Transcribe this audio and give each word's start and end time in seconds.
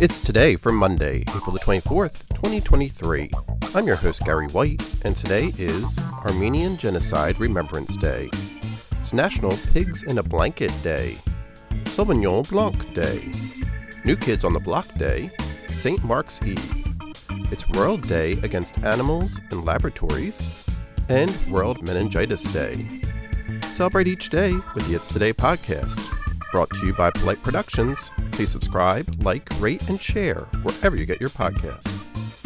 It's 0.00 0.20
today 0.20 0.56
for 0.56 0.72
Monday, 0.72 1.24
April 1.34 1.52
the 1.52 1.58
24th, 1.60 2.28
2023. 2.30 3.30
I'm 3.74 3.86
your 3.86 3.96
host, 3.96 4.24
Gary 4.24 4.46
White, 4.48 4.80
and 5.02 5.16
today 5.16 5.52
is 5.58 5.98
Armenian 6.24 6.76
Genocide 6.76 7.38
Remembrance 7.40 7.96
Day. 7.96 8.30
It's 9.00 9.12
National 9.12 9.56
Pigs 9.72 10.02
in 10.02 10.18
a 10.18 10.22
Blanket 10.22 10.72
Day, 10.82 11.18
Sauvignon 11.84 12.48
Blanc 12.48 12.94
Day, 12.94 13.30
New 14.04 14.16
Kids 14.16 14.44
on 14.44 14.52
the 14.52 14.60
Block 14.60 14.86
Day, 14.96 15.30
St. 15.68 16.02
Mark's 16.04 16.42
Eve. 16.42 16.84
It's 17.50 17.68
World 17.70 18.02
Day 18.02 18.32
Against 18.42 18.78
Animals 18.84 19.40
and 19.50 19.64
Laboratories, 19.64 20.66
and 21.08 21.34
World 21.50 21.82
Meningitis 21.82 22.44
Day. 22.52 23.02
Celebrate 23.70 24.08
each 24.08 24.30
day 24.30 24.52
with 24.74 24.86
the 24.88 24.94
It's 24.94 25.08
Today 25.08 25.32
podcast. 25.32 26.17
Brought 26.50 26.70
to 26.70 26.86
you 26.86 26.94
by 26.94 27.10
Polite 27.10 27.42
Productions. 27.42 28.10
Please 28.32 28.50
subscribe, 28.50 29.22
like, 29.22 29.46
rate, 29.60 29.86
and 29.88 30.00
share 30.00 30.48
wherever 30.62 30.96
you 30.96 31.04
get 31.04 31.20
your 31.20 31.30
podcasts. 31.30 31.97